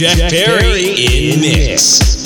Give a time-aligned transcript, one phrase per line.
[0.00, 2.00] Jack Perry in mix.
[2.00, 2.19] doing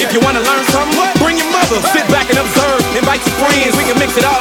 [0.00, 1.76] If you wanna learn something, bring your mother.
[1.92, 2.80] Sit back and observe.
[2.96, 3.76] Invite your friends.
[3.76, 4.39] We can mix it all.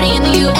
[0.00, 0.59] party in the U.S.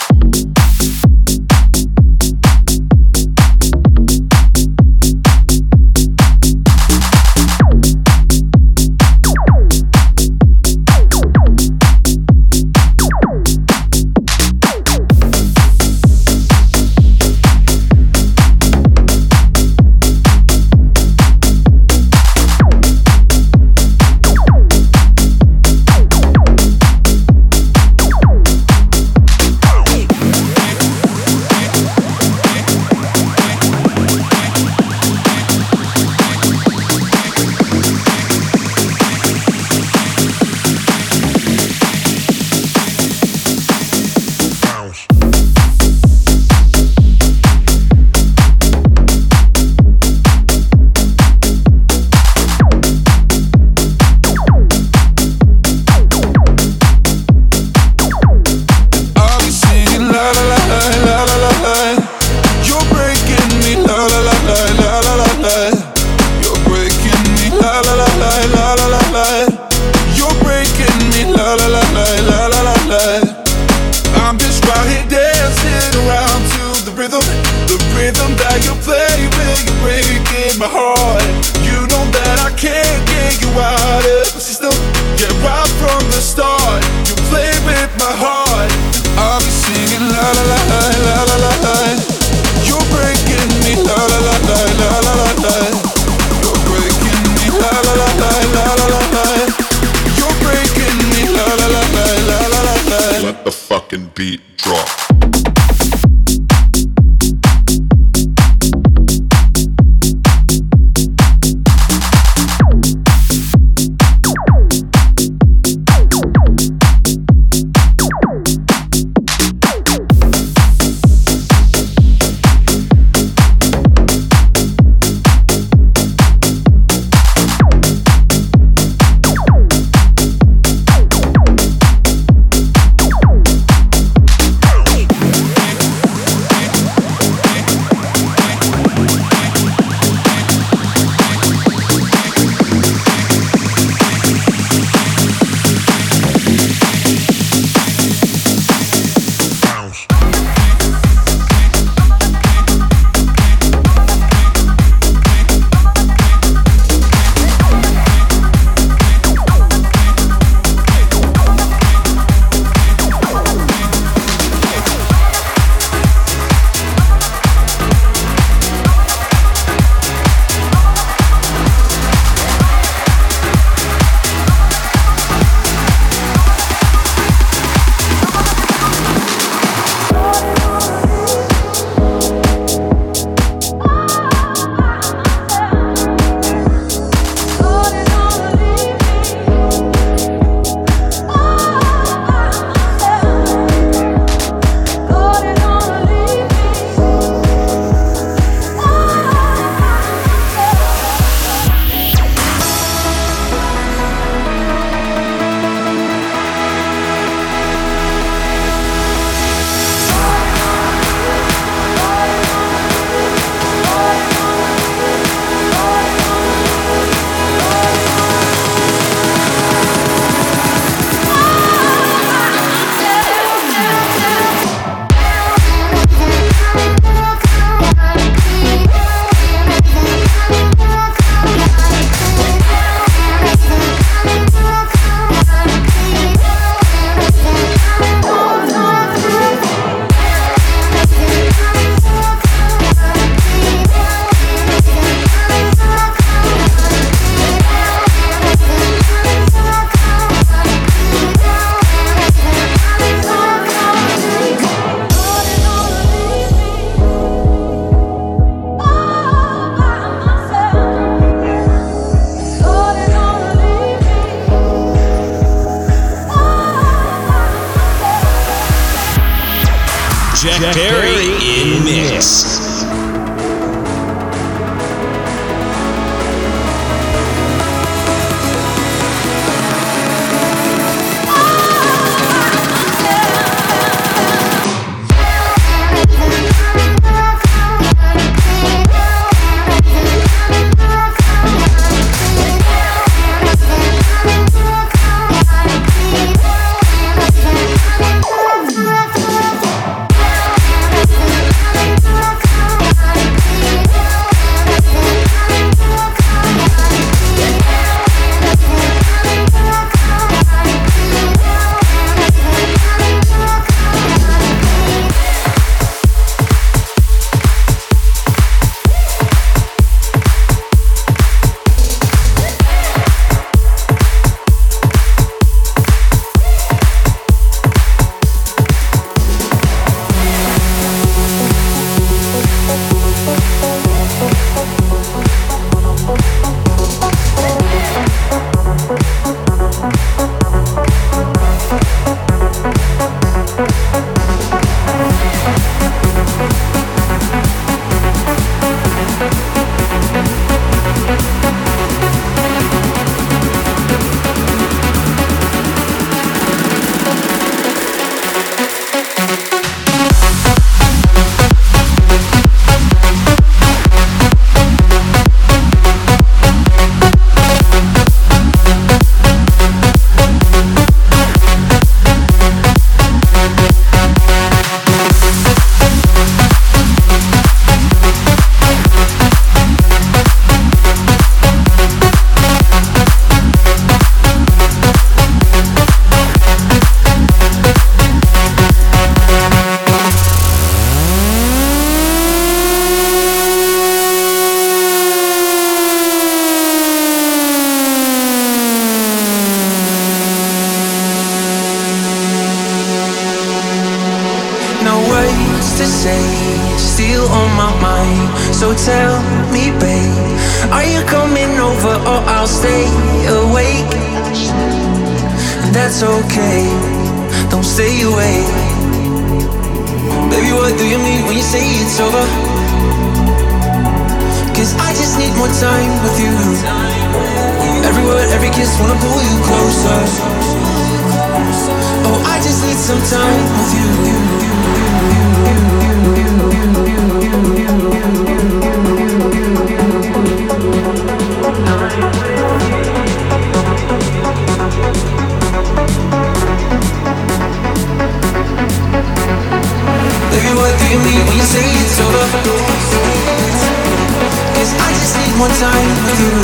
[455.41, 456.37] more time with you.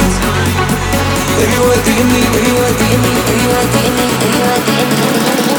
[1.37, 2.29] Baby, what do you need?
[2.33, 3.21] Baby, what do you need?
[3.29, 4.13] Baby, what do you need?
[4.21, 5.56] Baby, what do you need?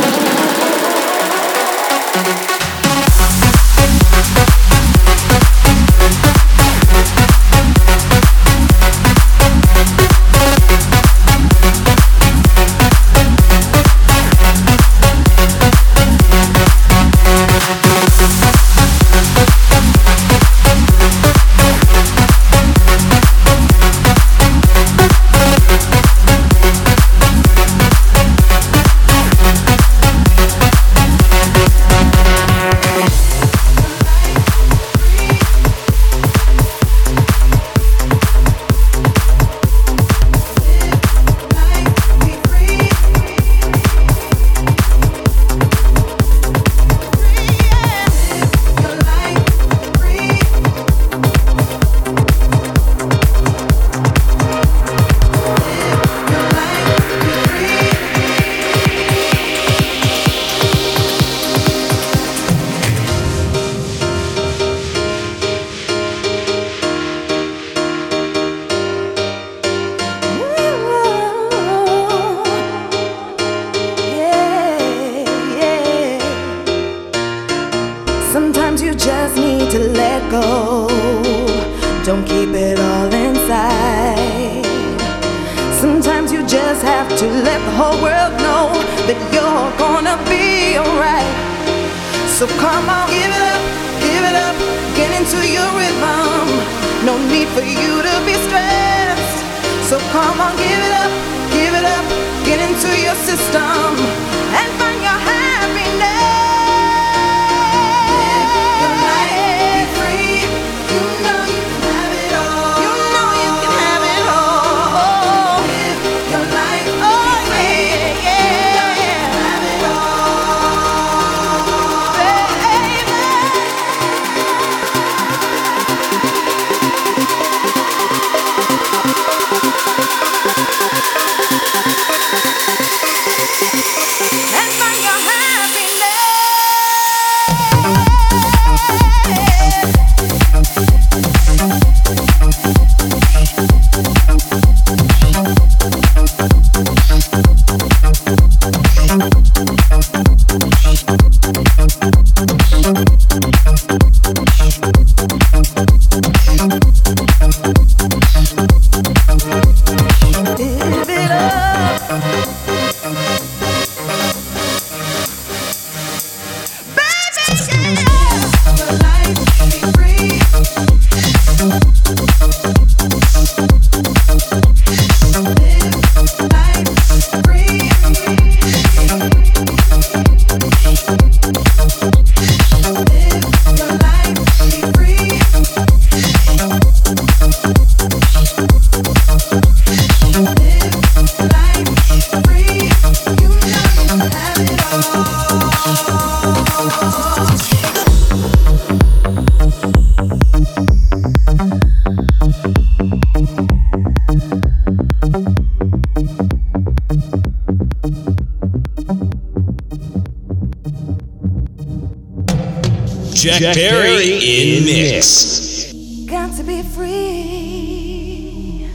[213.58, 215.92] Jack, Jack Perry, in mix.
[216.26, 218.86] Got to be free.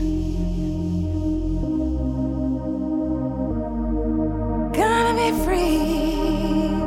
[4.72, 6.80] Gotta be free.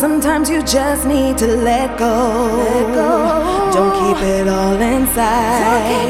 [0.00, 2.48] Sometimes you just need to let go.
[2.56, 3.70] Let go.
[3.74, 6.08] Don't keep it all inside.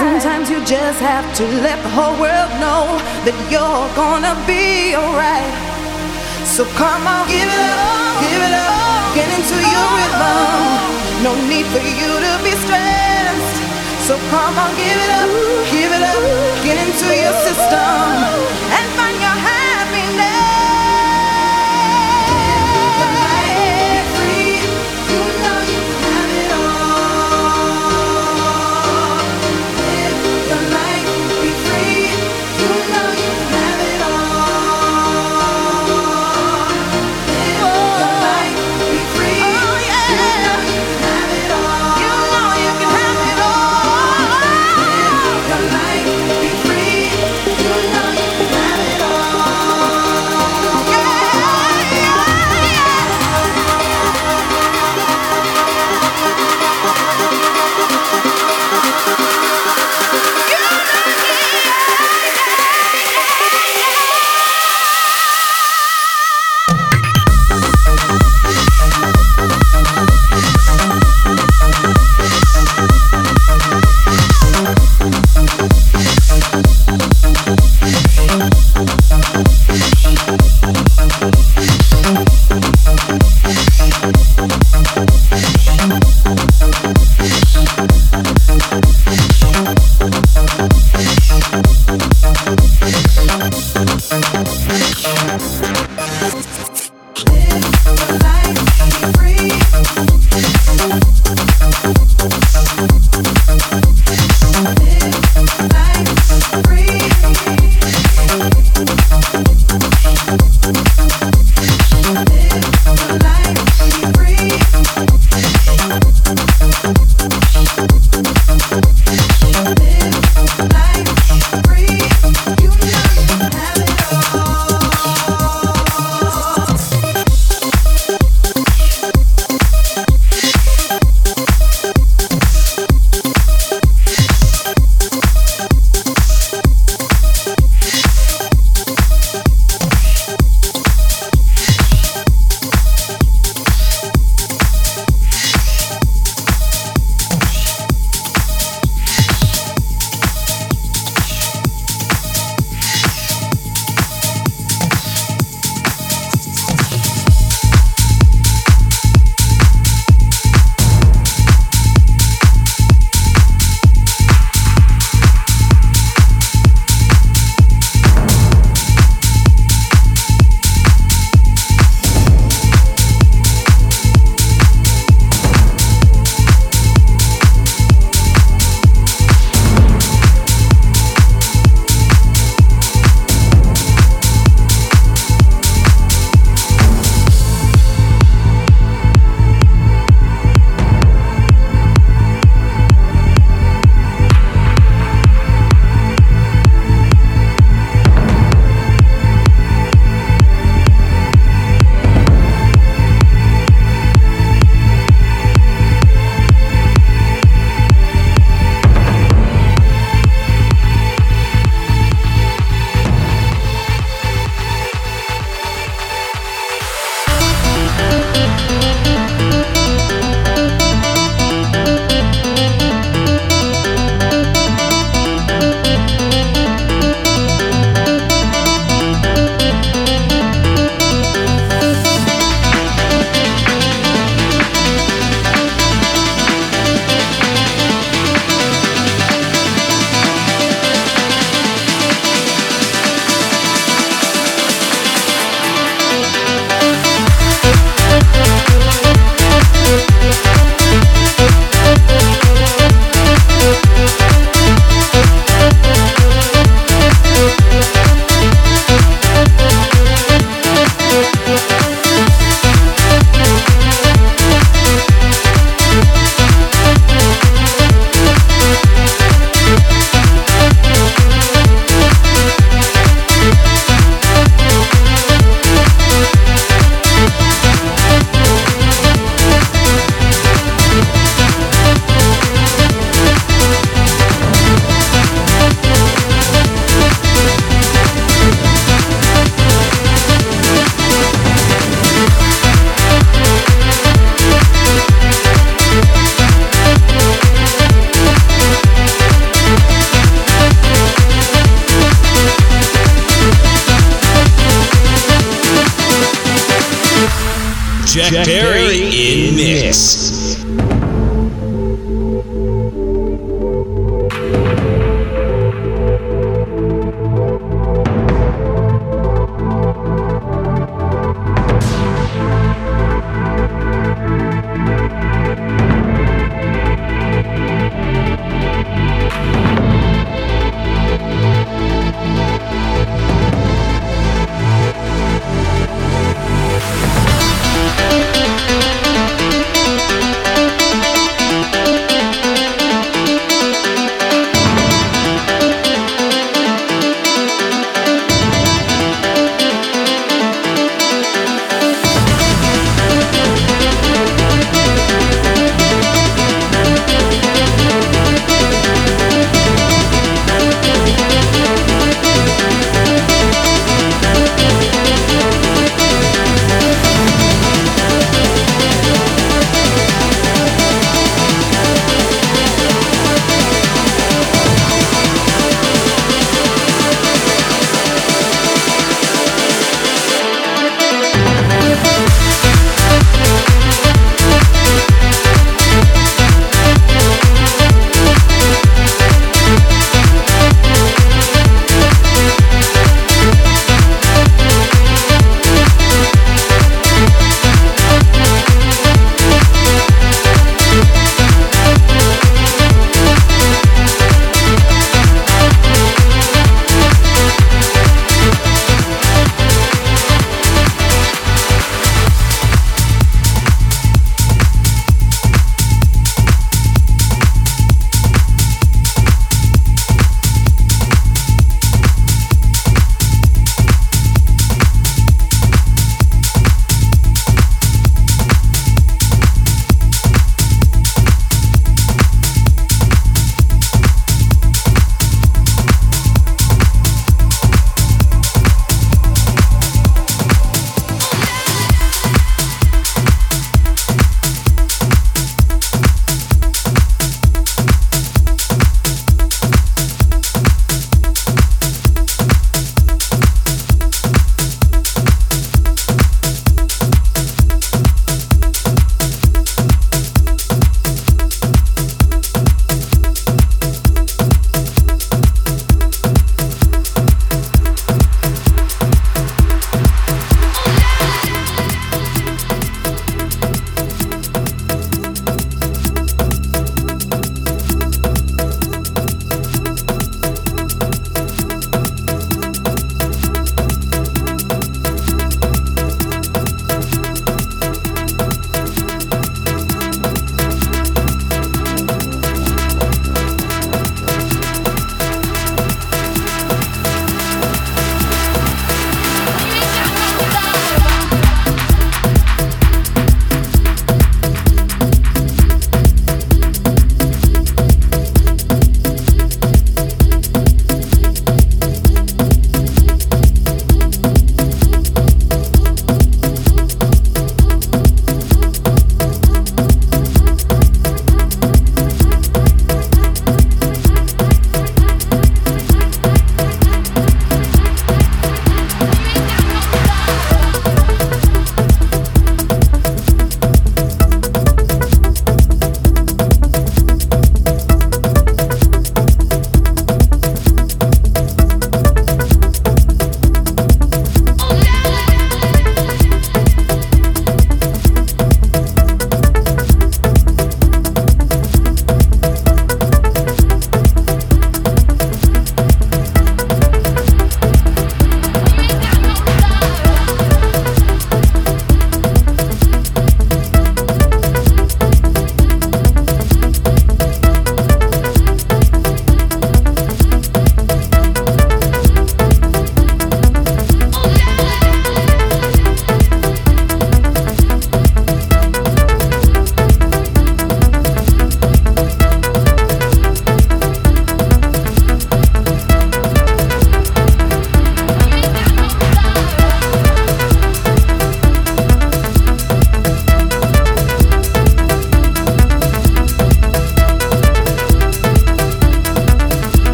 [0.00, 5.67] Sometimes you just have to let the whole world know that you're gonna be alright.
[6.48, 11.22] So come on, give it up, give it up, get into your rhythm.
[11.22, 13.56] No need for you to be stressed.
[14.08, 15.30] So come on, give it up,
[15.70, 16.22] give it up,
[16.64, 18.97] get into your system and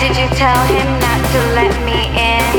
[0.00, 2.54] Did you tell him not to let me in?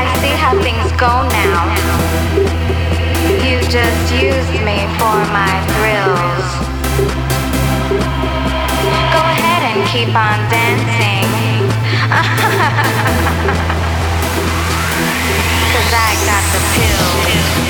[0.00, 1.60] I see how things go now.
[3.44, 3.98] You just
[4.64, 6.46] me for my thrills.
[9.14, 11.28] Go ahead and keep on dancing.
[15.72, 17.69] Cause I got the pills.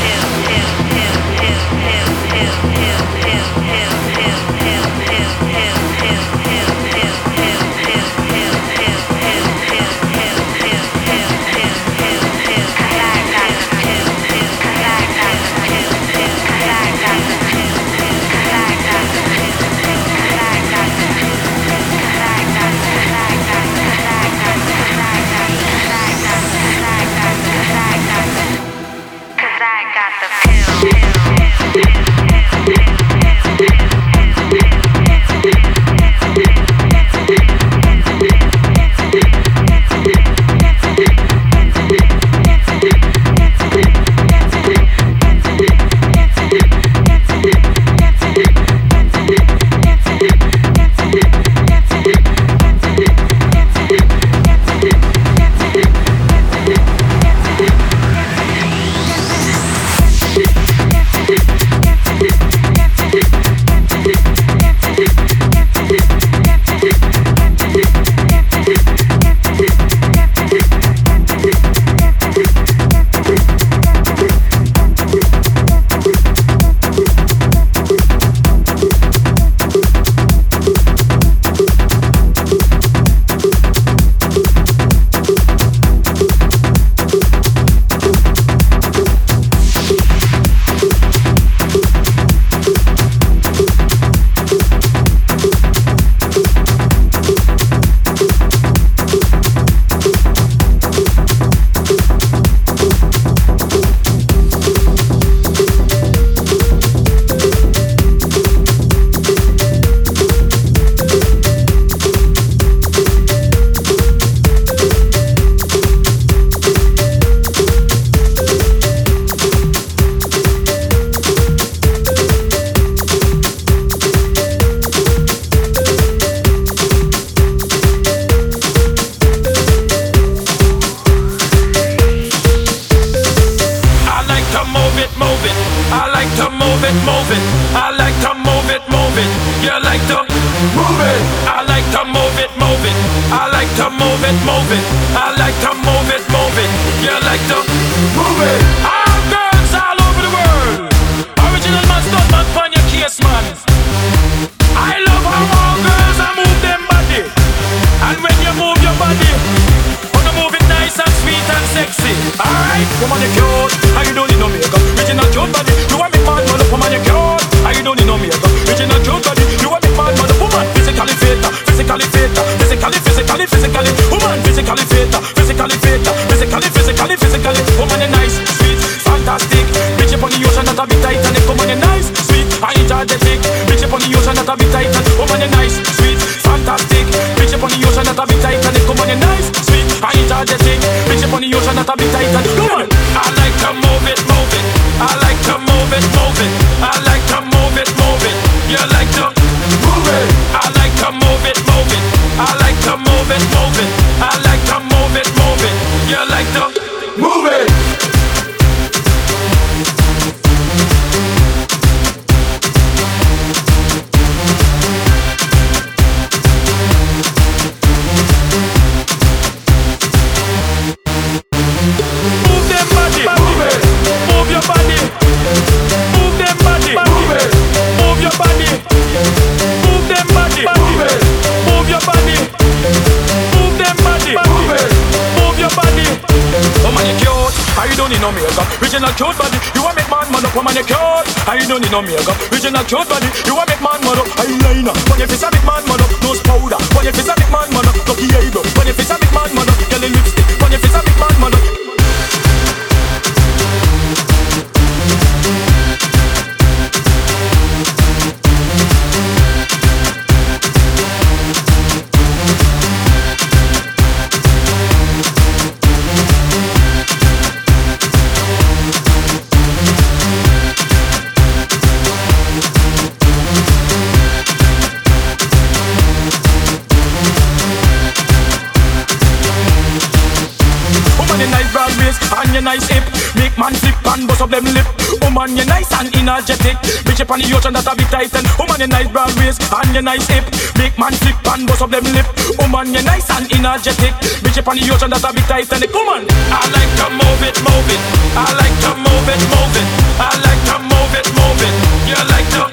[290.00, 290.44] You nice hip.
[290.80, 292.24] Make man flip and bust up them lip.
[292.56, 294.16] Woman, you nice and energetic.
[294.40, 295.84] Bitch up on the ocean that a big titan.
[295.92, 298.00] Woman, I like to move it, move it.
[298.32, 299.88] I like to move it, move it.
[300.16, 301.74] I like to move it, move it.
[302.08, 302.64] You like to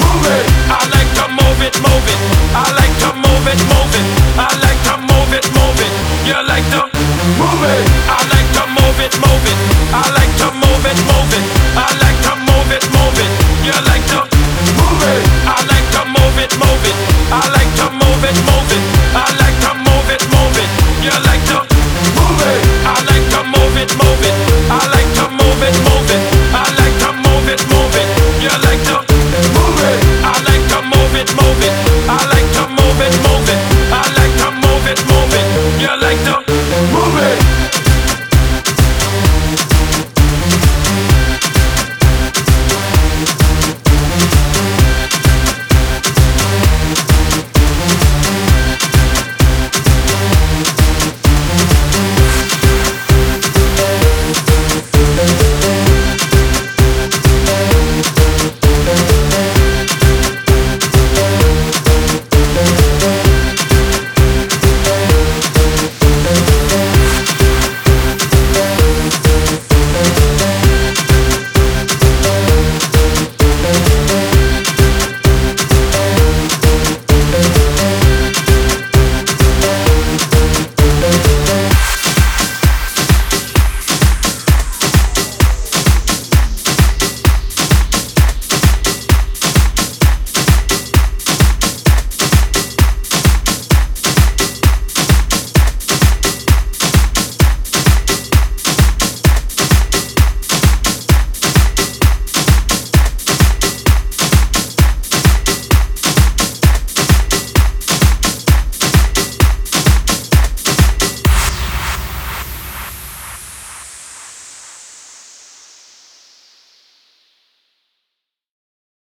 [0.00, 0.44] move it.
[0.72, 2.20] I like to move it, move it.
[2.56, 4.06] I like to move it, move it.
[4.40, 5.92] I like to move it, move it.
[6.24, 6.82] You like to
[7.36, 7.84] move it.
[8.08, 8.19] I